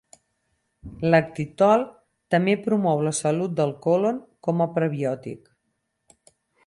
Lactitol 1.13 1.83
també 2.35 2.55
promou 2.67 3.03
la 3.09 3.13
salut 3.19 3.53
del 3.61 3.75
còlon 3.87 4.17
com 4.49 4.65
a 4.67 4.71
prebiòtic. 4.79 5.53